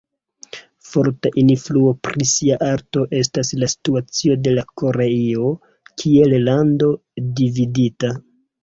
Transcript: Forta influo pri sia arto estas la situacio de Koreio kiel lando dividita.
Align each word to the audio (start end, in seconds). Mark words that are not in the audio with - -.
Forta 0.91 1.31
influo 1.41 1.91
pri 2.07 2.27
sia 2.31 2.57
arto 2.69 3.05
estas 3.19 3.53
la 3.65 3.71
situacio 3.77 4.41
de 4.49 4.57
Koreio 4.83 5.55
kiel 6.03 6.39
lando 6.51 6.95
dividita. 7.43 8.17